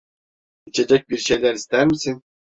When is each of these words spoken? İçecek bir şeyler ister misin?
İçecek 0.65 1.09
bir 1.09 1.17
şeyler 1.17 1.53
ister 1.53 1.85
misin? 1.87 2.23